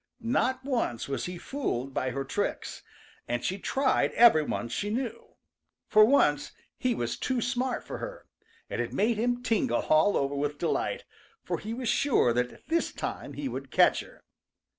[0.23, 2.81] Not once was he fooled by her tricks,
[3.27, 5.35] and she tried every one she knew.
[5.89, 8.25] For once he was too smart for her,
[8.67, 11.03] and it made him tingle all over with delight,
[11.43, 14.23] for he was sure that this time he would catch her.